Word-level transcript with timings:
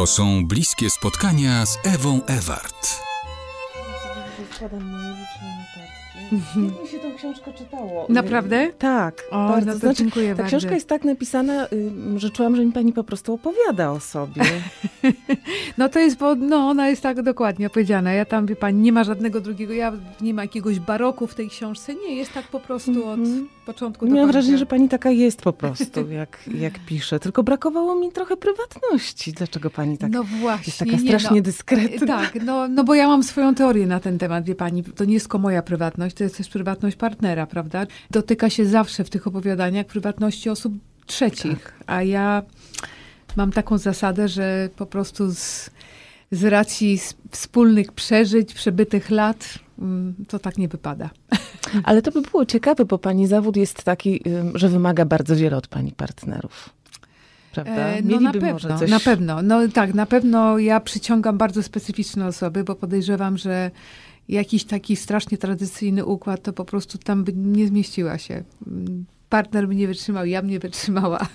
To 0.00 0.06
są 0.06 0.46
bliskie 0.46 0.90
spotkania 0.90 1.66
z 1.66 1.78
Ewą 1.84 2.20
Ewart. 2.26 3.09
Składam 4.60 4.90
moje 4.90 5.08
liczne 5.08 5.48
notatki. 5.58 6.00
Jak 6.66 6.82
mi 6.82 6.88
się 6.88 6.98
tą 6.98 7.16
książkę 7.16 7.52
czytało? 7.52 8.06
Naprawdę? 8.08 8.72
Tak. 8.78 9.22
O, 9.30 9.48
bardzo. 9.48 9.66
no 9.66 9.72
to 9.72 9.78
znaczy, 9.78 9.98
dziękuję 10.02 10.28
ta 10.28 10.34
bardzo. 10.34 10.48
książka 10.58 10.74
jest 10.74 10.88
tak 10.88 11.04
napisana, 11.04 11.66
że 12.16 12.30
czułam, 12.30 12.56
że 12.56 12.64
mi 12.64 12.72
pani 12.72 12.92
po 12.92 13.04
prostu 13.04 13.34
opowiada 13.34 13.90
o 13.90 14.00
sobie. 14.00 14.42
No 15.78 15.88
to 15.88 15.98
jest, 15.98 16.18
bo 16.18 16.34
no, 16.34 16.56
ona 16.56 16.88
jest 16.88 17.02
tak 17.02 17.22
dokładnie 17.22 17.66
opowiedziana. 17.66 18.12
Ja 18.12 18.24
tam, 18.24 18.46
wie 18.46 18.56
pani, 18.56 18.82
nie 18.82 18.92
ma 18.92 19.04
żadnego 19.04 19.40
drugiego, 19.40 19.72
ja 19.72 19.92
nie 20.20 20.34
ma 20.34 20.42
jakiegoś 20.42 20.80
baroku 20.80 21.26
w 21.26 21.34
tej 21.34 21.48
książce. 21.48 21.94
Nie, 21.94 22.14
jest 22.16 22.32
tak 22.32 22.46
po 22.48 22.60
prostu 22.60 23.06
od 23.08 23.18
Mhm. 23.18 23.48
początku 23.66 24.06
do 24.06 24.12
Miałam 24.12 24.28
końca. 24.28 24.32
wrażenie, 24.32 24.58
że 24.58 24.66
pani 24.66 24.88
taka 24.88 25.10
jest 25.10 25.42
po 25.42 25.52
prostu, 25.52 26.10
jak, 26.10 26.38
jak 26.58 26.78
pisze. 26.86 27.20
Tylko 27.20 27.42
brakowało 27.42 27.94
mi 27.94 28.12
trochę 28.12 28.36
prywatności. 28.36 29.32
Dlaczego 29.32 29.70
pani 29.70 29.98
tak 29.98 30.10
no 30.12 30.24
właśnie. 30.24 30.64
jest 30.66 30.78
taka 30.78 30.90
nie, 30.92 30.98
strasznie 30.98 31.36
no, 31.36 31.42
dyskretna? 31.42 32.06
Tak, 32.06 32.38
no, 32.44 32.68
no 32.68 32.84
bo 32.84 32.94
ja 32.94 33.08
mam 33.08 33.22
swoją 33.22 33.54
teorię 33.54 33.86
na 33.86 34.00
ten 34.00 34.18
temat, 34.18 34.48
wie 34.50 34.54
pani. 34.54 34.84
To 34.84 35.04
nie 35.04 35.14
jest 35.14 35.26
tylko 35.26 35.38
moja 35.38 35.62
prywatność, 35.62 36.16
to 36.16 36.24
jest 36.24 36.36
też 36.36 36.48
prywatność 36.48 36.96
partnera, 36.96 37.46
prawda? 37.46 37.86
Dotyka 38.10 38.50
się 38.50 38.66
zawsze 38.66 39.04
w 39.04 39.10
tych 39.10 39.26
opowiadaniach 39.26 39.86
prywatności 39.86 40.50
osób 40.50 40.72
trzecich, 41.06 41.62
Tak. 41.62 41.74
a 41.86 42.02
ja 42.02 42.42
mam 43.36 43.52
taką 43.52 43.78
zasadę, 43.78 44.28
że 44.28 44.68
po 44.76 44.86
prostu 44.86 45.34
z, 45.34 45.70
z 46.30 46.44
racji 46.44 47.00
wspólnych 47.30 47.92
przeżyć, 47.92 48.54
przebytych 48.54 49.10
lat, 49.10 49.54
mm, 49.78 50.14
to 50.28 50.38
tak 50.38 50.58
nie 50.58 50.68
wypada. 50.68 51.10
Ale 51.88 52.02
to 52.02 52.10
by 52.10 52.22
było 52.22 52.46
ciekawe, 52.46 52.84
bo 52.84 52.98
pani 52.98 53.26
zawód 53.26 53.56
jest 53.56 53.84
taki, 53.84 54.22
że 54.54 54.68
wymaga 54.68 55.04
bardzo 55.04 55.36
wiele 55.36 55.56
od 55.56 55.68
pani 55.68 55.92
partnerów. 55.92 56.70
Prawda? 57.52 57.72
E, 57.72 58.02
no 58.02 58.20
na 58.20 58.32
pewno, 58.32 58.78
coś... 58.78 58.90
na 58.90 59.00
pewno. 59.00 59.42
No 59.42 59.68
tak, 59.68 59.94
na 59.94 60.06
pewno 60.06 60.58
ja 60.58 60.80
przyciągam 60.80 61.38
bardzo 61.38 61.62
specyficzne 61.62 62.26
osoby, 62.26 62.64
bo 62.64 62.74
podejrzewam, 62.74 63.38
że 63.38 63.70
jakiś 64.30 64.64
taki 64.64 64.96
strasznie 64.96 65.38
tradycyjny 65.38 66.04
układ 66.04 66.42
to 66.42 66.52
po 66.52 66.64
prostu 66.64 66.98
tam 66.98 67.24
by 67.24 67.32
nie 67.32 67.66
zmieściła 67.66 68.18
się. 68.18 68.42
Partner 69.28 69.68
by 69.68 69.74
nie 69.74 69.86
wytrzymał, 69.86 70.26
ja 70.26 70.42
bym 70.42 70.50
nie 70.50 70.58
wytrzymała. 70.58 71.26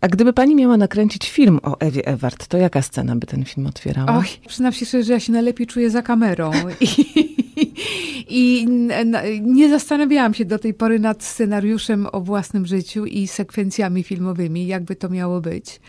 A 0.00 0.08
gdyby 0.08 0.32
pani 0.32 0.54
miała 0.54 0.76
nakręcić 0.76 1.30
film 1.30 1.60
o 1.62 1.80
Ewie 1.80 2.06
Ewart, 2.06 2.46
to 2.46 2.58
jaka 2.58 2.82
scena 2.82 3.16
by 3.16 3.26
ten 3.26 3.44
film 3.44 3.66
otwierała? 3.66 4.18
Oj, 4.18 4.26
przyznam 4.48 4.72
się 4.72 4.86
szczerze, 4.86 5.04
że 5.04 5.12
ja 5.12 5.20
się 5.20 5.32
najlepiej 5.32 5.66
czuję 5.66 5.90
za 5.90 6.02
kamerą. 6.02 6.50
I, 8.28 8.66
nie 9.42 9.68
zastanawiałam 9.68 10.34
się 10.34 10.44
do 10.44 10.58
tej 10.58 10.74
pory 10.74 10.98
nad 10.98 11.24
scenariuszem 11.24 12.06
o 12.12 12.20
własnym 12.20 12.66
życiu 12.66 13.06
i 13.06 13.26
sekwencjami 13.26 14.02
filmowymi, 14.02 14.66
jakby 14.66 14.96
to 14.96 15.08
miało 15.08 15.40
być. 15.40 15.80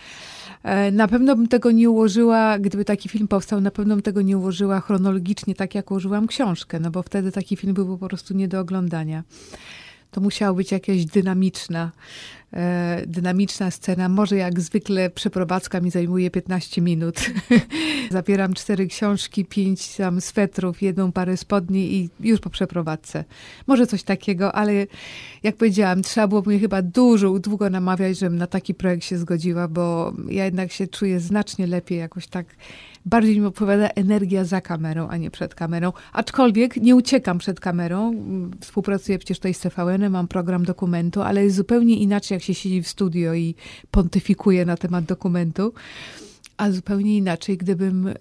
E, 0.66 0.92
Na 0.92 1.08
pewno 1.08 1.36
bym 1.36 1.48
tego 1.48 1.72
nie 1.72 1.90
ułożyła, 1.90 2.60
gdyby 2.60 2.86
taki 2.86 3.10
film 3.10 3.28
powstał, 3.28 3.62
na 3.62 3.72
pewno 3.72 3.96
bym 3.96 4.02
tego 4.02 4.22
nie 4.22 4.38
ułożyła 4.38 4.82
chronologicznie, 4.82 5.56
tak 5.56 5.76
jak 5.76 5.92
ułożyłam 5.92 6.28
książkę, 6.28 6.80
no 6.80 6.92
bo 6.92 7.04
wtedy 7.04 7.32
taki 7.32 7.56
film 7.56 7.74
byłby 7.74 7.98
po 7.98 8.08
prostu 8.08 8.34
nie 8.34 8.48
do 8.48 8.60
oglądania. 8.60 9.24
To 10.12 10.22
musiała 10.22 10.54
być 10.54 10.72
jakaś 10.72 11.06
dynamiczna, 11.06 11.92
dynamiczna 13.08 13.72
scena. 13.72 14.10
Może 14.10 14.36
jak 14.36 14.60
zwykle 14.60 15.10
przeprowadzka 15.10 15.82
mi 15.82 15.92
zajmuje 15.92 16.32
15 16.32 16.82
minut. 16.82 17.16
Zabieram 18.12 18.54
cztery 18.54 18.88
książki, 18.88 19.46
pięć 19.46 19.96
tam 19.96 20.22
swetrów, 20.22 20.82
jedną 20.82 21.12
parę 21.12 21.38
spodni 21.38 21.94
i 21.96 22.10
już 22.20 22.40
po 22.40 22.50
przeprowadzce. 22.50 23.24
Może 23.68 23.88
coś 23.88 24.04
takiego, 24.04 24.56
ale 24.56 24.74
jak 25.44 25.56
powiedziałam, 25.56 26.02
trzeba 26.02 26.28
było 26.28 26.42
mnie 26.46 26.60
chyba 26.60 26.82
dużo, 26.82 27.40
długo 27.40 27.70
namawiać, 27.70 28.20
żebym 28.20 28.38
na 28.38 28.48
taki 28.48 28.74
projekt 28.74 29.04
się 29.04 29.18
zgodziła, 29.18 29.68
bo 29.68 30.14
ja 30.30 30.46
jednak 30.46 30.72
się 30.72 30.88
czuję 30.88 31.20
znacznie 31.20 31.68
lepiej, 31.68 31.98
jakoś 31.98 32.28
tak 32.28 32.46
bardziej 33.06 33.40
mi 33.40 33.46
odpowiada 33.46 33.88
energia 33.88 34.44
za 34.44 34.62
kamerą, 34.62 35.08
a 35.08 35.18
nie 35.18 35.32
przed 35.32 35.56
kamerą. 35.56 35.94
Aczkolwiek 36.14 36.78
nie 36.78 36.96
uciekam 36.96 37.38
przed 37.38 37.60
kamerą. 37.60 38.14
Współpracuję 38.62 39.18
przecież 39.18 39.38
tutaj 39.38 39.54
z 39.54 39.60
TVN, 39.60 40.10
mam 40.10 40.28
program 40.28 40.66
dokumentu, 40.66 41.22
ale 41.22 41.44
jest 41.44 41.56
zupełnie 41.56 41.98
inaczej, 41.98 42.35
jak 42.36 42.44
się 42.44 42.54
siedzi 42.54 42.82
w 42.82 42.88
studio 42.88 43.34
i 43.34 43.56
pontyfikuje 43.92 44.66
na 44.66 44.78
temat 44.78 45.06
dokumentu. 45.06 45.74
A 46.58 46.72
zupełnie 46.72 47.18
inaczej, 47.18 47.58
gdybym, 47.58 48.08
e, 48.08 48.14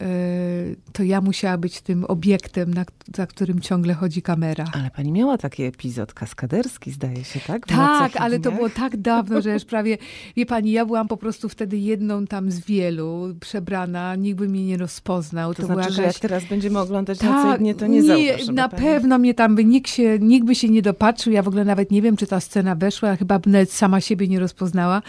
to 0.93 1.03
ja 1.03 1.21
musiała 1.21 1.59
być 1.59 1.81
tym 1.81 2.05
obiektem, 2.05 2.75
na, 2.75 2.85
za 3.17 3.27
którym 3.27 3.61
ciągle 3.61 3.95
chodzi 3.95 4.23
kamera. 4.23 4.65
Ale 4.73 4.91
pani 4.91 5.13
miała 5.13 5.39
taki 5.39 5.63
epizod 5.63 6.15
kaskaderski, 6.15 6.91
zdaje 6.91 7.25
się, 7.25 7.41
tak? 7.47 7.67
W 7.67 7.69
Tak, 7.69 8.17
ale 8.17 8.39
to 8.39 8.53
było 8.53 8.69
tak 8.69 8.97
dawno, 8.97 9.43
że 9.43 9.53
już 9.53 9.65
prawie, 9.65 9.99
wie 10.37 10.47
pani, 10.47 10.73
ja 10.73 10.87
byłam 10.87 11.09
po 11.09 11.17
prostu 11.17 11.49
wtedy 11.49 11.79
jedną 11.79 12.27
tam 12.27 12.51
z 12.51 12.61
wielu, 12.61 13.35
przebrana, 13.41 14.15
nikt 14.17 14.39
by 14.39 14.49
mnie 14.49 14.67
nie 14.67 14.77
rozpoznał. 14.77 15.55
To, 15.55 15.63
była 15.63 15.75
znaczy, 15.75 15.93
że 15.93 16.03
jakaś... 16.03 16.15
jak 16.15 16.23
teraz 16.23 16.45
będziemy 16.45 16.79
oglądać 16.79 17.21
na 17.21 17.43
co 17.43 17.59
dnie, 17.59 17.75
to 17.75 17.87
nie, 17.87 18.03
nie 18.03 18.37
Na 18.53 18.69
pani. 18.69 18.83
pewno 18.83 19.19
mnie 19.19 19.35
tam 19.35 19.55
by 19.55 19.65
nikt, 19.65 19.91
się, 19.91 20.19
nikt 20.19 20.47
by 20.47 20.55
się 20.55 20.69
nie 20.69 20.83
dopatrzył. 20.83 21.33
Ja 21.33 21.43
w 21.43 21.49
ogóle 21.49 21.65
nawet 21.65 21.91
nie 21.91 22.03
wiem, 22.03 22.17
czy 22.17 22.27
ta 22.27 22.41
scena 22.41 22.75
weszła. 22.75 23.17
Chyba 23.17 23.41
nawet 23.47 23.73
sama 23.73 24.01
siebie 24.01 24.29
nie 24.29 24.41
rozpoznała. 24.41 25.03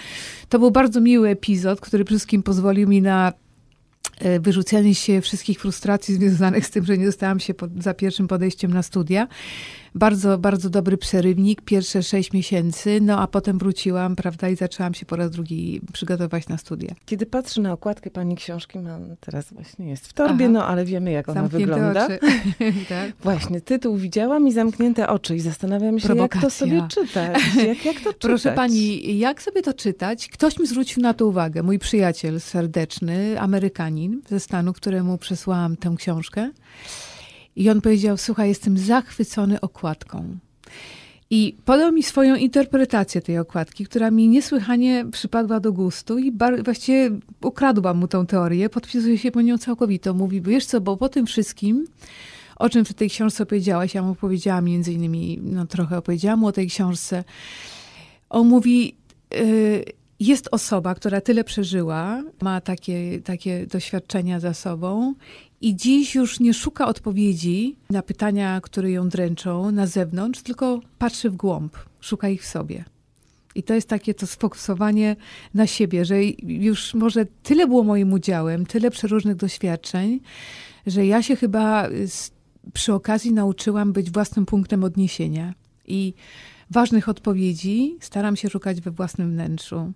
To 0.50 0.60
był 0.60 0.72
bardzo 0.72 1.02
miły 1.02 1.30
epizod, 1.30 1.82
który 1.82 2.06
wszystkim 2.06 2.44
pozwolił 2.44 2.88
mi 2.88 3.02
na 3.02 3.15
wyrzucenie 4.40 4.96
się 4.96 5.22
wszystkich 5.22 5.60
frustracji 5.60 6.16
związanych 6.16 6.66
z 6.66 6.70
tym, 6.70 6.86
że 6.86 6.98
nie 6.98 7.06
dostałam 7.06 7.40
się 7.40 7.54
pod, 7.54 7.84
za 7.84 7.94
pierwszym 7.94 8.28
podejściem 8.28 8.74
na 8.74 8.84
studia. 8.84 9.28
Bardzo, 9.96 10.38
bardzo 10.38 10.70
dobry 10.70 10.98
przerywnik, 10.98 11.62
pierwsze 11.62 12.04
sześć 12.04 12.34
miesięcy, 12.34 13.00
no 13.02 13.20
a 13.20 13.28
potem 13.28 13.58
wróciłam, 13.58 14.16
prawda, 14.16 14.50
i 14.50 14.56
zaczęłam 14.56 14.94
się 14.94 15.06
po 15.06 15.16
raz 15.16 15.32
drugi 15.32 15.82
przygotować 15.94 16.48
na 16.48 16.58
studia. 16.58 16.96
Kiedy 17.06 17.26
patrzę 17.26 17.62
na 17.62 17.74
okładkę 17.74 18.10
pani 18.12 18.36
książki, 18.36 18.80
mam 18.80 19.16
teraz 19.20 19.54
właśnie 19.54 19.90
jest 19.90 20.08
w 20.08 20.14
torbie, 20.14 20.46
Aha. 20.46 20.54
no 20.54 20.66
ale 20.68 20.86
wiemy 20.86 21.12
jak 21.12 21.30
ona 21.30 21.42
Zamknięte 21.42 21.74
wygląda. 21.76 22.08
tak. 22.90 23.12
Właśnie, 23.24 23.62
tytuł 23.62 23.98
widziałam 23.98 24.48
i 24.48 24.52
zamknięte 24.52 25.08
oczy 25.10 25.36
i 25.36 25.40
zastanawiam 25.40 26.00
się, 26.00 26.08
jak 26.08 26.34
to 26.34 26.40
Prowokacja. 26.40 26.50
sobie 26.50 26.88
czytać. 26.90 27.38
Jak, 27.68 27.86
jak 27.86 27.96
to 27.96 28.00
czytać? 28.14 28.16
Proszę 28.20 28.52
pani, 28.52 29.18
jak 29.18 29.42
sobie 29.42 29.62
to 29.62 29.74
czytać? 29.74 30.28
Ktoś 30.28 30.60
mi 30.60 30.68
zwrócił 30.68 31.04
na 31.04 31.14
to 31.14 31.28
uwagę. 31.28 31.64
Mój 31.64 31.80
przyjaciel 31.80 32.42
serdeczny, 32.42 33.42
Amerykanin 33.42 34.22
ze 34.30 34.40
Stanu, 34.40 34.74
któremu 34.74 35.18
przesłałam 35.18 35.78
tę 35.78 35.96
książkę. 35.98 36.52
I 37.56 37.70
on 37.70 37.82
powiedział: 37.82 38.18
Słuchaj, 38.18 38.50
jestem 38.50 38.78
zachwycony 38.78 39.62
okładką. 39.62 40.38
I 41.30 41.56
podał 41.66 41.92
mi 41.92 42.04
swoją 42.04 42.36
interpretację 42.36 43.22
tej 43.22 43.38
okładki, 43.38 43.86
która 43.86 44.12
mi 44.12 44.28
niesłychanie 44.28 45.06
przypadła 45.12 45.60
do 45.60 45.74
gustu 45.74 46.18
i 46.18 46.32
bar- 46.32 46.64
właściwie 46.64 47.12
ukradłam 47.42 47.98
mu 47.98 48.08
tą 48.08 48.26
teorię, 48.26 48.70
podpisuję 48.70 49.18
się 49.18 49.32
po 49.32 49.42
nią 49.42 49.58
całkowito. 49.58 50.14
Mówi, 50.14 50.42
wiesz 50.42 50.66
co, 50.66 50.82
bo 50.82 50.98
po 50.98 51.10
tym 51.10 51.26
wszystkim, 51.26 51.88
o 52.56 52.70
czym 52.70 52.86
w 52.86 52.94
tej 52.94 53.10
książce 53.10 53.44
opowiedziałaś, 53.44 53.94
ja 53.94 54.02
mu 54.02 54.12
opowiedziałam 54.12 54.66
między 54.66 54.94
innymi, 54.94 55.40
no 55.44 55.66
trochę 55.66 55.98
opowiedziałam 55.98 56.40
mu 56.40 56.48
o 56.48 56.52
tej 56.52 56.68
książce, 56.68 57.24
on 58.30 58.48
mówi, 58.48 58.96
y, 59.36 59.86
jest 60.20 60.50
osoba, 60.52 60.96
która 60.96 61.22
tyle 61.22 61.44
przeżyła, 61.44 62.24
ma 62.42 62.62
takie, 62.62 63.22
takie 63.22 63.68
doświadczenia 63.68 64.40
za 64.40 64.54
sobą 64.54 65.14
i 65.62 65.76
dziś 65.76 66.16
już 66.16 66.40
nie 66.40 66.54
szuka 66.54 66.88
odpowiedzi 66.88 67.76
na 67.90 68.02
pytania, 68.02 68.62
które 68.62 68.92
ją 68.92 69.10
dręczą 69.10 69.72
na 69.72 69.88
zewnątrz, 69.88 70.42
tylko 70.42 70.80
patrzy 70.98 71.30
w 71.30 71.36
głąb, 71.36 71.78
szuka 72.00 72.30
ich 72.30 72.44
w 72.44 72.48
sobie. 72.48 72.86
I 73.56 73.64
to 73.64 73.74
jest 73.74 73.90
takie 73.90 74.14
to 74.14 74.28
sfokusowanie 74.28 75.16
na 75.54 75.68
siebie, 75.68 76.06
że 76.06 76.24
już 76.44 76.94
może 76.94 77.26
tyle 77.44 77.68
było 77.68 77.84
moim 77.84 78.14
udziałem, 78.14 78.66
tyle 78.66 78.92
przeróżnych 78.92 79.36
doświadczeń, 79.36 80.20
że 80.88 81.06
ja 81.06 81.24
się 81.24 81.36
chyba 81.36 81.90
z, 82.08 82.32
przy 82.74 82.94
okazji 82.94 83.34
nauczyłam 83.34 83.94
być 83.94 84.12
własnym 84.12 84.46
punktem 84.46 84.84
odniesienia. 84.84 85.54
I 85.88 86.14
ważnych 86.72 87.10
odpowiedzi 87.10 87.98
staram 88.00 88.36
się 88.36 88.50
szukać 88.50 88.82
we 88.82 88.92
własnym 88.92 89.32
wnętrzu. 89.32 89.94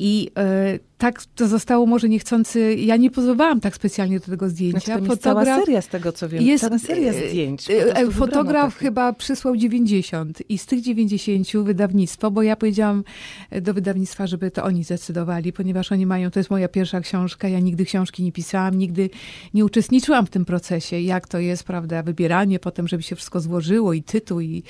I 0.00 0.30
e, 0.38 0.78
tak 0.98 1.24
to 1.24 1.48
zostało 1.48 1.86
może 1.86 2.08
niechcący. 2.08 2.74
Ja 2.74 2.96
nie 2.96 3.10
pozowałam 3.10 3.60
tak 3.60 3.74
specjalnie 3.74 4.20
do 4.20 4.26
tego 4.26 4.48
zdjęcia. 4.48 4.80
Znaczy, 4.80 5.00
tam 5.00 5.10
jest 5.10 5.22
cała 5.22 5.44
seria 5.44 5.82
z 5.82 5.88
tego, 5.88 6.12
co 6.12 6.28
wiem. 6.28 6.42
jest, 6.42 6.64
cała 6.64 6.78
seria 6.78 7.12
e, 7.12 7.28
zdjęć. 7.28 7.70
E, 7.70 7.84
wybrano 7.84 8.10
Fotograf 8.10 8.74
takie. 8.74 8.86
chyba 8.86 9.12
przysłał 9.12 9.56
90 9.56 10.42
i 10.48 10.58
z 10.58 10.66
tych 10.66 10.80
90 10.80 11.52
wydawnictwo, 11.64 12.30
bo 12.30 12.42
ja 12.42 12.56
powiedziałam 12.56 13.04
e, 13.50 13.60
do 13.60 13.74
wydawnictwa, 13.74 14.26
żeby 14.26 14.50
to 14.50 14.64
oni 14.64 14.84
zdecydowali, 14.84 15.52
ponieważ 15.52 15.92
oni 15.92 16.06
mają, 16.06 16.30
to 16.30 16.40
jest 16.40 16.50
moja 16.50 16.68
pierwsza 16.68 17.00
książka, 17.00 17.48
ja 17.48 17.60
nigdy 17.60 17.84
książki 17.84 18.22
nie 18.22 18.32
pisałam, 18.32 18.78
nigdy 18.78 19.10
nie 19.54 19.64
uczestniczyłam 19.64 20.26
w 20.26 20.30
tym 20.30 20.44
procesie, 20.44 21.00
jak 21.00 21.28
to 21.28 21.38
jest, 21.38 21.64
prawda, 21.64 22.02
wybieranie 22.02 22.58
potem, 22.58 22.88
żeby 22.88 23.02
się 23.02 23.16
wszystko 23.16 23.40
złożyło 23.40 23.92
i 23.92 24.02
tytuł 24.02 24.40
i 24.40 24.62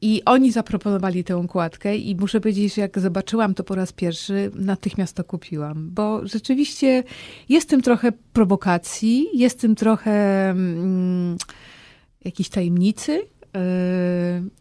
i 0.00 0.22
oni 0.24 0.52
zaproponowali 0.52 1.24
tę 1.24 1.36
układkę 1.36 1.96
i 1.96 2.16
muszę 2.16 2.40
powiedzieć, 2.40 2.74
że 2.74 2.80
jak 2.80 2.98
zobaczyłam 2.98 3.54
to 3.54 3.64
po 3.64 3.74
raz 3.74 3.92
pierwszy, 3.92 4.50
natychmiast 4.54 5.16
to 5.16 5.24
kupiłam, 5.24 5.90
bo 5.90 6.26
rzeczywiście 6.26 7.04
jest 7.48 7.66
w 7.66 7.70
tym 7.70 7.82
trochę 7.82 8.12
prowokacji, 8.32 9.26
jest 9.34 9.58
w 9.58 9.60
tym 9.60 9.74
trochę 9.74 10.50
mm, 10.50 11.36
jakiejś 12.24 12.48
tajemnicy. 12.48 13.12
Yy, 13.12 13.60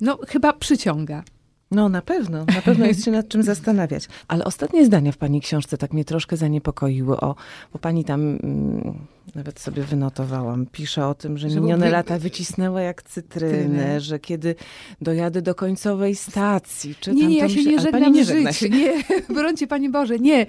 no, 0.02 0.20
chyba 0.28 0.54
przyciąga. 0.54 1.24
No 1.72 1.90
na 1.90 2.02
pewno, 2.02 2.46
na 2.46 2.62
pewno 2.62 2.86
jest 2.86 3.06
się 3.06 3.12
nad 3.12 3.28
czym 3.28 3.44
zastanawiać. 3.54 4.08
Ale 4.28 4.46
ostatnie 4.46 4.86
zdania 4.86 5.12
w 5.12 5.18
pani 5.18 5.42
książce 5.42 5.78
tak 5.78 5.94
mnie 5.94 6.06
troszkę 6.06 6.38
zaniepokoiły, 6.38 7.20
o, 7.20 7.36
bo 7.74 7.80
pani 7.80 8.06
tam 8.06 8.22
mm, 8.22 9.08
nawet 9.36 9.60
sobie 9.60 9.84
wynotowałam, 9.84 10.66
pisze 10.72 11.08
o 11.08 11.14
tym, 11.16 11.38
że, 11.38 11.50
Że 11.50 11.62
minione 11.62 11.86
wy- 11.86 11.92
lata 11.92 12.20
wycisnęła 12.20 12.82
jak 12.82 13.04
cytrynę, 13.04 14.02
że 14.02 14.20
kiedy 14.20 14.56
dojadę 15.02 15.42
do 15.42 15.56
końcowej 15.56 16.16
stacji, 16.16 16.96
czy 17.00 17.14
Nie, 17.14 17.28
nie, 17.28 17.38
ja 17.38 17.50
się 17.50 17.64
nie 17.64 17.80
żegnam 17.80 18.14
nie 18.14 18.26
żegna 18.26 18.54
się. 18.54 18.70
Nie, 18.70 18.94
brońcie 19.36 19.68
Panie 19.68 19.90
Boże, 19.90 20.20
nie. 20.20 20.46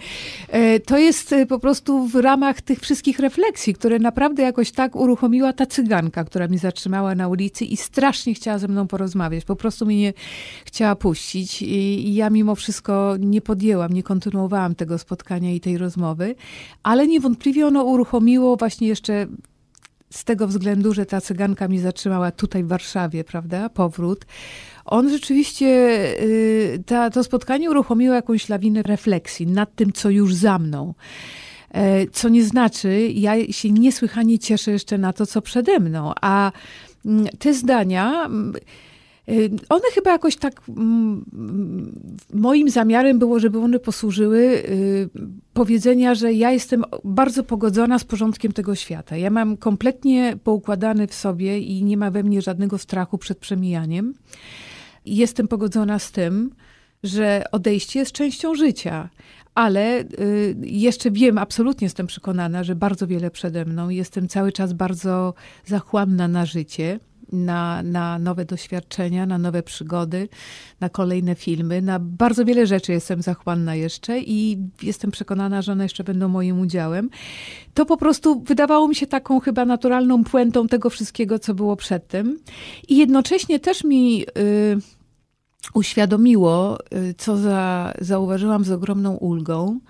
E, 0.49 0.81
To 0.81 0.99
jest 0.99 1.33
e, 1.33 1.47
po 1.47 1.59
prostu 1.59 2.07
w 2.07 2.15
ramach 2.15 2.61
tych 2.61 2.81
wszystkich 2.81 3.19
refleksji, 3.19 3.75
które 3.75 3.99
naprawdę 3.99 4.43
jakoś 4.43 4.71
tak 4.71 4.97
uruchomiła 4.97 5.53
ta 5.53 5.67
cyganka, 5.67 6.25
która 6.25 6.49
mnie 6.49 6.59
zatrzymała 6.59 7.15
na 7.15 7.29
ulicy 7.29 7.65
i 7.65 7.77
strasznie 7.77 8.35
chciała 8.35 8.59
ze 8.59 8.69
mną 8.69 8.87
porozmawiać. 8.87 9.45
Po 9.45 9.57
prostu 9.57 9.87
mnie 9.87 9.97
nie 9.99 10.13
chciała 10.65 10.97
puścić 10.97 11.63
i, 11.63 11.67
i 12.09 12.15
ja 12.15 12.31
mimo 12.31 12.55
wszystko 12.55 13.15
nie 13.21 13.41
podjęłam, 13.41 13.93
nie 13.93 14.03
kontynuowałam 14.03 14.75
tego 14.75 14.99
spotkania 14.99 15.53
i 15.53 15.61
tej 15.61 15.79
rozmowy, 15.79 16.35
ale 16.83 17.07
niewątpliwie 17.07 17.67
ono 17.67 17.85
uruchomiło 17.85 18.57
właśnie 18.67 18.89
jeszcze 18.89 19.27
z 20.11 20.25
tego 20.25 20.49
względu, 20.49 20.95
że 20.95 21.07
ta 21.07 21.21
cyganka 21.21 21.69
mnie 21.69 21.81
zatrzymała 21.81 22.31
tutaj 22.31 22.65
w 22.65 22.69
Warszawie, 22.69 23.25
prawda? 23.25 23.69
Powrót. 23.69 24.27
On 24.85 25.11
rzeczywiście, 25.11 25.67
y, 26.23 26.83
ta, 26.87 27.11
to 27.11 27.25
spotkanie 27.25 27.71
uruchomiło 27.71 28.15
jakąś 28.15 28.49
lawinę 28.49 28.83
refleksji 28.83 29.47
nad 29.47 29.75
tym, 29.75 29.93
co 29.93 30.11
już 30.11 30.35
za 30.35 30.59
mną. 30.59 30.95
E, 31.71 32.07
Co 32.07 32.29
nie 32.29 32.45
znaczy, 32.45 33.09
ja 33.15 33.53
się 33.53 33.71
niesłychanie 33.71 34.39
cieszę 34.39 34.71
jeszcze 34.71 34.99
na 34.99 35.13
to, 35.13 35.27
co 35.27 35.43
przede 35.43 35.81
mną. 35.81 36.13
A 36.21 36.53
mm, 37.05 37.27
te 37.39 37.55
zdania, 37.55 38.25
mm, 38.25 38.55
one 39.69 39.85
chyba 39.95 40.11
jakoś 40.11 40.37
tak. 40.37 40.63
mm, 40.69 41.25
mm, 41.33 42.17
Moim 42.35 42.71
zamiarem 42.71 43.19
było, 43.19 43.41
żeby 43.41 43.59
one 43.59 43.79
posłużyły 43.79 44.39
y, 44.39 45.09
powiedzenia, 45.53 46.15
że 46.15 46.33
ja 46.33 46.51
jestem 46.51 46.85
bardzo 47.05 47.43
pogodzona 47.43 47.99
z 47.99 48.05
porządkiem 48.05 48.53
tego 48.53 48.75
świata. 48.75 49.17
Ja 49.17 49.31
mam 49.31 49.57
kompletnie 49.57 50.37
poukładany 50.45 51.07
w 51.07 51.15
sobie 51.15 51.61
i 51.61 51.85
nie 51.85 51.97
ma 51.97 52.11
we 52.11 52.23
mnie 52.23 52.43
żadnego 52.43 52.79
strachu 52.79 53.19
przed 53.19 53.39
przemijaniem. 53.39 54.15
Jestem 55.07 55.49
pogodzona 55.49 55.99
z 55.99 56.13
tym, 56.13 56.51
że 57.03 57.45
odejście 57.53 57.99
jest 57.99 58.13
częścią 58.13 58.55
życia. 58.55 59.09
Ale 59.55 60.01
y, 60.01 60.57
jeszcze 60.63 61.11
wiem, 61.11 61.39
absolutnie 61.39 61.85
jestem 61.85 62.07
przekonana, 62.07 62.65
że 62.65 62.75
bardzo 62.75 63.07
wiele 63.07 63.31
przede 63.31 63.65
mną. 63.65 63.89
Jestem 63.89 64.29
cały 64.29 64.53
czas 64.53 64.73
bardzo 64.73 65.35
zachłanna 65.65 66.29
na 66.29 66.47
życie, 66.47 67.01
na, 67.33 67.83
na 67.83 68.19
nowe 68.19 68.45
doświadczenia, 68.45 69.27
na 69.27 69.39
nowe 69.39 69.63
przygody, 69.63 70.29
na 70.81 70.89
kolejne 70.89 71.35
filmy. 71.35 71.83
Na 71.83 71.99
bardzo 71.99 72.45
wiele 72.45 72.67
rzeczy 72.67 72.93
jestem 72.93 73.23
zachłanna 73.23 73.75
jeszcze 73.75 74.21
i 74.21 74.59
jestem 74.83 75.11
przekonana, 75.11 75.63
że 75.63 75.73
one 75.73 75.85
jeszcze 75.85 76.05
będą 76.05 76.29
moim 76.29 76.61
udziałem. 76.61 77.11
To 77.75 77.87
po 77.87 77.97
prostu 77.97 78.41
wydawało 78.41 78.89
mi 78.89 78.95
się 78.95 79.07
taką 79.07 79.41
chyba 79.41 79.65
naturalną 79.65 80.25
puentą 80.25 80.69
tego 80.69 80.91
wszystkiego, 80.91 81.39
co 81.39 81.55
było 81.55 81.77
przedtem. 81.77 82.39
I 82.89 82.97
jednocześnie 82.97 83.61
też 83.61 83.85
mi. 83.85 84.27
Y, 84.39 84.97
uświadomiło, 85.75 86.79
y, 86.95 87.15
co 87.19 87.37
za, 87.37 87.93
zauważyłam 88.01 88.65
z 88.65 88.71
ogromną 88.71 89.17
ulgą, 89.17 89.81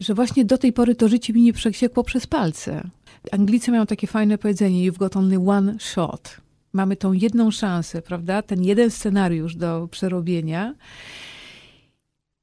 że 0.00 0.14
właśnie 0.14 0.44
do 0.44 0.58
tej 0.58 0.72
pory 0.72 0.94
to 0.94 1.08
życie 1.08 1.32
mi 1.32 1.42
nie 1.42 1.52
przesiekło 1.52 2.04
przez 2.04 2.26
palce. 2.26 2.90
Anglicy 3.32 3.70
mają 3.70 3.86
takie 3.86 4.06
fajne 4.06 4.38
powiedzenie: 4.38 4.90
You've 4.90 4.98
got 4.98 5.16
only 5.16 5.50
one 5.50 5.74
shot. 5.78 6.36
Mamy 6.78 6.96
tą 6.96 7.12
jedną 7.12 7.50
szansę, 7.50 8.02
prawda? 8.02 8.42
Ten 8.42 8.64
jeden 8.64 8.90
scenariusz 8.90 9.56
do 9.56 9.88
przerobienia. 9.90 10.74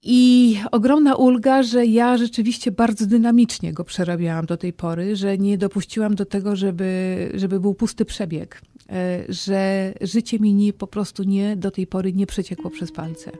I 0.04 0.60
ogromna 0.72 1.16
ulga, 1.16 1.64
że 1.64 1.86
ja 1.86 2.18
rzeczywiście 2.18 2.72
bardzo 2.72 3.06
dynamicznie 3.06 3.74
go 3.74 3.84
przerabiałam 3.84 4.46
do 4.46 4.58
tej 4.58 4.74
pory, 4.74 5.16
że 5.16 5.38
nie 5.38 5.58
dopuściłam 5.58 6.16
do 6.16 6.26
tego, 6.26 6.56
żeby, 6.56 7.32
żeby 7.34 7.60
był 7.60 7.74
pusty 7.74 8.06
przebieg, 8.06 8.62
e, 8.90 9.24
że 9.30 9.94
życie 10.02 10.40
mi 10.40 10.54
nie, 10.54 10.74
po 10.74 10.88
prostu 10.88 11.24
nie 11.24 11.56
do 11.56 11.72
tej 11.72 11.88
pory 11.88 12.14
nie 12.14 12.28
przeciekło 12.28 12.72
przez 12.72 12.92
palce. 12.92 13.32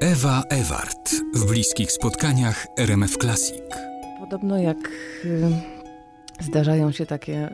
Ewa 0.00 0.42
Ewart 0.50 1.10
w 1.34 1.46
bliskich 1.46 1.92
spotkaniach 1.92 2.66
RMF 2.78 3.16
Classic. 3.16 3.95
Podobno 4.30 4.58
jak 4.58 4.90
y, 5.24 5.50
zdarzają 6.40 6.92
się 6.92 7.06
takie 7.06 7.48
y, 7.48 7.52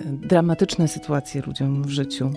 y, 0.00 0.12
dramatyczne 0.12 0.88
sytuacje 0.88 1.42
ludziom 1.46 1.82
w 1.82 1.88
życiu, 1.90 2.30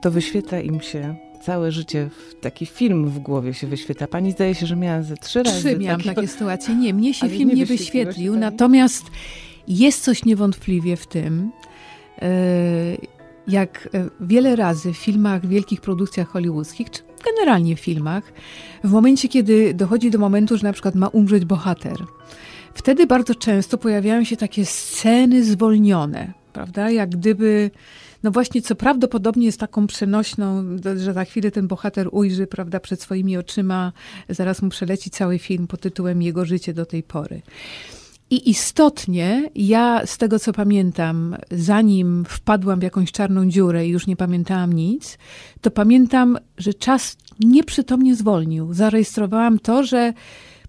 to 0.00 0.10
wyświetla 0.10 0.60
im 0.60 0.80
się 0.80 1.14
całe 1.42 1.72
życie, 1.72 2.10
w 2.10 2.40
taki 2.40 2.66
film 2.66 3.08
w 3.10 3.18
głowie 3.18 3.54
się 3.54 3.66
wyświetla. 3.66 4.06
Pani 4.06 4.32
zdaje 4.32 4.54
się, 4.54 4.66
że 4.66 4.76
miała 4.76 5.02
ze 5.02 5.16
trzy 5.16 5.42
razy 5.42 5.58
Trzy 5.58 5.78
miałam 5.78 6.00
takiego- 6.00 6.14
takie 6.14 6.28
sytuacje. 6.28 6.74
Nie, 6.74 6.94
mnie 6.94 7.14
się 7.14 7.28
film 7.28 7.48
nie 7.48 7.54
nie 7.54 7.66
się 7.66 7.76
wyświetlił, 7.76 8.36
natomiast 8.36 9.04
jest 9.68 10.04
coś 10.04 10.24
niewątpliwie 10.24 10.96
w 10.96 11.06
tym, 11.06 11.50
jak 13.48 13.88
wiele 14.20 14.56
razy 14.56 14.92
w 14.92 14.96
filmach, 14.96 15.46
wielkich 15.46 15.80
produkcjach 15.80 16.28
hollywoodzkich, 16.28 16.90
czy 16.90 17.02
generalnie 17.26 17.76
w 17.76 17.80
filmach, 17.80 18.32
w 18.84 18.90
momencie, 18.90 19.28
kiedy 19.28 19.74
dochodzi 19.74 20.10
do 20.10 20.18
momentu, 20.18 20.56
że 20.56 20.62
na 20.62 20.72
przykład 20.72 20.94
ma 20.94 21.08
umrzeć 21.08 21.44
bohater, 21.44 21.96
wtedy 22.74 23.06
bardzo 23.06 23.34
często 23.34 23.78
pojawiają 23.78 24.24
się 24.24 24.36
takie 24.36 24.66
sceny 24.66 25.44
zwolnione, 25.44 26.32
prawda? 26.52 26.90
Jak 26.90 27.10
gdyby, 27.10 27.70
no 28.22 28.30
właśnie, 28.30 28.62
co 28.62 28.74
prawdopodobnie 28.74 29.46
jest 29.46 29.60
taką 29.60 29.86
przenośną, 29.86 30.64
że 30.96 31.12
za 31.12 31.24
chwilę 31.24 31.50
ten 31.50 31.66
bohater 31.68 32.08
ujrzy, 32.12 32.46
prawda, 32.46 32.80
przed 32.80 33.02
swoimi 33.02 33.36
oczyma, 33.36 33.92
zaraz 34.28 34.62
mu 34.62 34.68
przeleci 34.68 35.10
cały 35.10 35.38
film 35.38 35.66
pod 35.66 35.80
tytułem 35.80 36.22
Jego 36.22 36.44
życie 36.44 36.74
do 36.74 36.86
tej 36.86 37.02
pory. 37.02 37.42
I 38.30 38.50
istotnie, 38.50 39.50
ja 39.54 40.06
z 40.06 40.18
tego 40.18 40.38
co 40.38 40.52
pamiętam, 40.52 41.36
zanim 41.50 42.24
wpadłam 42.28 42.80
w 42.80 42.82
jakąś 42.82 43.12
czarną 43.12 43.48
dziurę 43.48 43.86
i 43.86 43.90
już 43.90 44.06
nie 44.06 44.16
pamiętałam 44.16 44.72
nic, 44.72 45.18
to 45.60 45.70
pamiętam, 45.70 46.38
że 46.58 46.74
czas 46.74 47.16
nieprzytomnie 47.40 48.16
zwolnił. 48.16 48.74
Zarejestrowałam 48.74 49.58
to, 49.58 49.82
że 49.82 50.12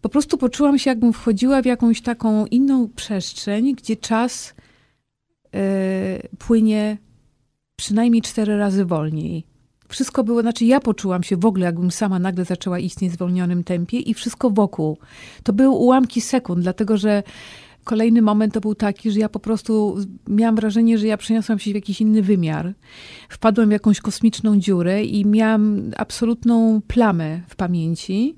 po 0.01 0.09
prostu 0.09 0.37
poczułam 0.37 0.79
się, 0.79 0.89
jakbym 0.89 1.13
wchodziła 1.13 1.61
w 1.61 1.65
jakąś 1.65 2.01
taką 2.01 2.45
inną 2.45 2.89
przestrzeń, 2.95 3.75
gdzie 3.75 3.95
czas 3.95 4.55
e, 5.53 5.59
płynie 6.37 6.97
przynajmniej 7.75 8.21
cztery 8.21 8.57
razy 8.57 8.85
wolniej. 8.85 9.56
Wszystko 9.87 10.23
było, 10.23 10.41
znaczy 10.41 10.65
ja 10.65 10.79
poczułam 10.79 11.23
się 11.23 11.37
w 11.37 11.45
ogóle, 11.45 11.65
jakbym 11.65 11.91
sama 11.91 12.19
nagle 12.19 12.45
zaczęła 12.45 12.79
istnieć 12.79 13.11
w 13.11 13.15
zwolnionym 13.15 13.63
tempie 13.63 13.99
i 13.99 14.13
wszystko 14.13 14.49
wokół. 14.49 14.97
To 15.43 15.53
były 15.53 15.75
ułamki 15.75 16.21
sekund, 16.21 16.61
dlatego 16.61 16.97
że 16.97 17.23
kolejny 17.83 18.21
moment 18.21 18.53
to 18.53 18.61
był 18.61 18.75
taki, 18.75 19.11
że 19.11 19.19
ja 19.19 19.29
po 19.29 19.39
prostu 19.39 19.97
miałam 20.27 20.55
wrażenie, 20.55 20.97
że 20.97 21.07
ja 21.07 21.17
przeniosłam 21.17 21.59
się 21.59 21.71
w 21.71 21.75
jakiś 21.75 22.01
inny 22.01 22.21
wymiar. 22.21 22.73
Wpadłam 23.29 23.69
w 23.69 23.71
jakąś 23.71 24.01
kosmiczną 24.01 24.59
dziurę 24.59 25.03
i 25.03 25.25
miałam 25.25 25.91
absolutną 25.97 26.81
plamę 26.87 27.41
w 27.47 27.55
pamięci, 27.55 28.35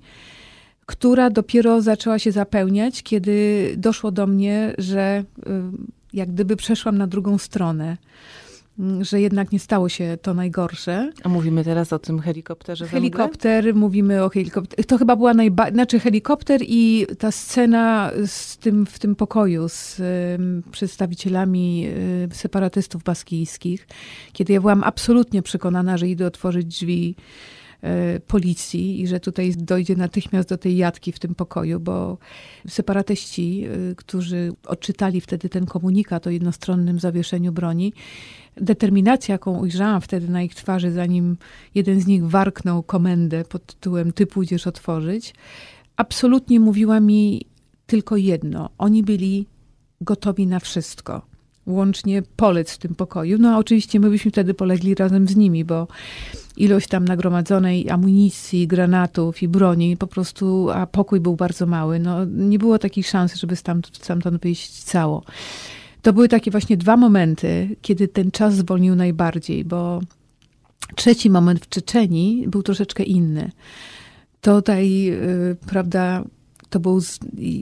która 0.86 1.30
dopiero 1.30 1.82
zaczęła 1.82 2.20
się 2.20 2.32
zapełniać, 2.32 3.04
kiedy 3.04 3.74
doszło 3.78 4.12
do 4.12 4.28
mnie, 4.28 4.74
że 4.78 5.24
y, 5.38 5.44
jak 6.14 6.32
gdyby 6.32 6.56
przeszłam 6.56 6.98
na 6.98 7.08
drugą 7.08 7.38
stronę. 7.38 7.98
Mm, 8.80 9.04
Że 9.04 9.22
jednak 9.22 9.52
nie 9.52 9.60
stało 9.60 9.90
się 9.90 10.18
to 10.22 10.34
najgorsze. 10.34 11.12
A 11.24 11.30
mówimy 11.30 11.64
teraz 11.64 11.94
o 11.94 12.00
tym 12.00 12.20
helikopterze? 12.20 12.88
Helikopter, 12.88 13.76
mówimy 13.76 14.24
o 14.24 14.30
helikopterze. 14.30 14.84
To 14.84 14.98
chyba 14.98 15.16
była 15.16 15.34
najbardziej, 15.34 15.74
znaczy 15.74 16.00
helikopter 16.00 16.62
i 16.64 17.08
ta 17.20 17.32
scena 17.32 18.12
z 18.26 18.58
tym, 18.58 18.86
w 18.86 19.00
tym 19.00 19.16
pokoju 19.16 19.70
z 19.70 20.02
przedstawicielami 20.72 21.88
separatystów 22.34 23.04
baskijskich, 23.04 23.88
kiedy 24.34 24.54
ja 24.54 24.62
byłam 24.62 24.84
absolutnie 24.84 25.42
przekonana, 25.42 25.98
że 25.98 26.08
idę 26.08 26.26
otworzyć 26.26 26.66
drzwi 26.66 27.16
policji 28.28 29.02
i 29.02 29.08
że 29.08 29.20
tutaj 29.20 29.54
dojdzie 29.58 29.96
natychmiast 29.96 30.50
do 30.50 30.58
tej 30.58 30.78
jatki 30.78 31.12
w 31.12 31.20
tym 31.20 31.36
pokoju, 31.36 31.80
bo 31.80 32.18
separatyści, 32.68 33.66
y, 33.92 33.96
którzy 33.96 34.52
odczytali 34.66 35.22
wtedy 35.22 35.50
ten 35.50 35.66
komunikat 35.66 36.28
o 36.28 36.30
jednostronnym 36.30 37.00
zawieszeniu 37.00 37.52
broni, 37.52 37.94
determinacja, 38.58 39.34
jaką 39.34 39.60
ujrzałam 39.60 40.02
wtedy 40.02 40.30
na 40.30 40.42
ich 40.42 40.56
twarzy, 40.56 40.92
zanim 40.92 41.38
jeden 41.76 42.02
z 42.02 42.08
nich 42.08 42.26
warknął 42.26 42.84
komendę 42.84 43.44
pod 43.44 43.66
tytułem 43.66 44.14
Ty 44.14 44.28
pójdziesz 44.28 44.68
otworzyć, 44.68 45.34
absolutnie 45.96 46.60
mówiła 46.60 47.00
mi 47.00 47.46
tylko 47.86 48.18
jedno. 48.18 48.70
Oni 48.78 49.04
byli 49.04 49.46
gotowi 50.02 50.48
na 50.48 50.60
wszystko. 50.60 51.22
Łącznie 51.68 52.24
polec 52.36 52.72
w 52.72 52.78
tym 52.78 52.96
pokoju. 52.96 53.38
No 53.38 53.56
a 53.56 53.58
oczywiście 53.58 54.00
my 54.00 54.10
byśmy 54.10 54.32
wtedy 54.32 54.54
polegli 54.54 54.96
razem 54.96 55.28
z 55.28 55.36
nimi, 55.36 55.66
bo 55.66 55.88
ilość 56.60 56.88
tam 56.88 57.06
nagromadzonej 57.06 57.90
amunicji, 57.90 58.68
granatów 58.68 59.44
i 59.44 59.48
broni 59.48 59.98
po 59.98 60.08
prostu, 60.08 60.70
a 60.70 60.88
pokój 60.88 61.20
był 61.20 61.36
bardzo 61.36 61.66
mały. 61.66 62.00
No, 62.00 62.26
nie 62.26 62.60
było 62.60 62.80
takiej 62.80 63.04
szansy, 63.04 63.38
żeby 63.38 63.56
stamtąd, 63.56 63.98
stamtąd 63.98 64.42
wyjść 64.42 64.84
cało. 64.84 65.24
to 66.02 66.14
były 66.14 66.28
takie 66.28 66.52
właśnie 66.52 66.78
dwa 66.78 66.98
momenty, 66.98 67.76
kiedy 67.82 68.08
ten 68.08 68.32
czas 68.32 68.56
zwolnił 68.56 68.96
najbardziej, 68.96 69.66
bo 69.66 70.02
trzeci 70.96 71.30
moment 71.30 71.66
w 71.66 71.70
Czeczeni 71.70 72.46
był 72.48 72.64
troszeczkę 72.64 73.04
inny. 73.04 73.52
Tutaj, 74.42 75.10
y, 75.10 75.58
prawda, 75.68 76.24
to 76.70 76.80
był 76.80 77.02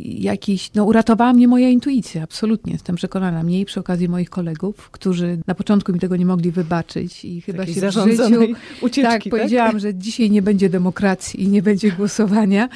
jakiś, 0.05 0.73
no 0.73 0.85
uratowała 0.85 1.33
mnie 1.33 1.47
moja 1.47 1.69
intuicja, 1.69 2.23
absolutnie, 2.23 2.73
jestem 2.73 2.95
przekonana. 2.95 3.43
Mnie 3.43 3.59
i 3.59 3.65
przy 3.65 3.79
okazji 3.79 4.09
moich 4.09 4.29
kolegów, 4.29 4.89
którzy 4.91 5.39
na 5.47 5.55
początku 5.55 5.93
mi 5.93 5.99
tego 5.99 6.15
nie 6.15 6.25
mogli 6.25 6.51
wybaczyć 6.51 7.25
i 7.25 7.41
chyba 7.41 7.59
Takiej 7.59 7.75
się 7.75 7.89
w 7.89 7.91
życiu... 7.91 8.41
Ucieczki, 8.81 9.01
tak, 9.01 9.23
tak, 9.23 9.31
powiedziałam, 9.31 9.79
że 9.79 9.95
dzisiaj 9.95 10.31
nie 10.31 10.41
będzie 10.41 10.69
demokracji 10.69 11.43
i 11.43 11.47
nie 11.47 11.61
będzie 11.61 11.91
głosowania. 11.91 12.69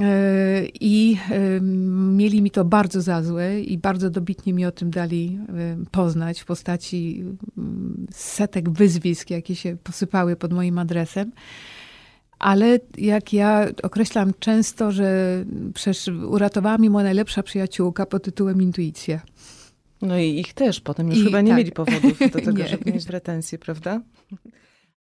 E, 0.00 0.62
I 0.80 1.18
mieli 1.90 2.42
mi 2.42 2.50
to 2.50 2.64
bardzo 2.64 3.00
za 3.00 3.22
złe 3.22 3.60
i 3.60 3.78
bardzo 3.78 4.10
dobitnie 4.10 4.52
mi 4.52 4.66
o 4.66 4.72
tym 4.72 4.90
dali 4.90 5.38
poznać 5.90 6.40
w 6.40 6.44
postaci 6.44 7.24
mm, 7.58 8.06
setek 8.10 8.70
wyzwisk, 8.70 9.30
jakie 9.30 9.54
się 9.54 9.76
posypały 9.82 10.36
pod 10.36 10.52
moim 10.52 10.78
adresem. 10.78 11.32
Ale 12.42 12.78
jak 12.98 13.32
ja 13.32 13.66
określam 13.82 14.32
często, 14.38 14.92
że 14.92 15.44
przecież 15.74 16.08
uratowała 16.08 16.78
mi 16.78 16.90
moja 16.90 17.04
najlepsza 17.04 17.42
przyjaciółka 17.42 18.06
pod 18.06 18.22
tytułem 18.22 18.62
intuicja. 18.62 19.20
No 20.02 20.18
i 20.18 20.40
ich 20.40 20.54
też 20.54 20.80
potem 20.80 21.08
już 21.08 21.18
I 21.18 21.24
chyba 21.24 21.40
nie 21.40 21.48
tak. 21.50 21.58
mieli 21.58 21.72
powodów 21.72 22.18
do 22.32 22.40
tego, 22.46 22.66
żeby 22.66 22.92
mieć 22.92 23.06
pretensje, 23.06 23.58
prawda? 23.58 24.00